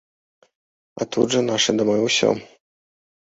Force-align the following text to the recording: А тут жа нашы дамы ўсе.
А 1.03 1.07
тут 1.15 1.35
жа 1.35 1.43
нашы 1.49 1.71
дамы 1.81 1.97
ўсе. 2.07 2.29